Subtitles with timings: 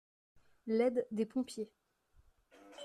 [0.65, 1.69] L’aide des pompiers.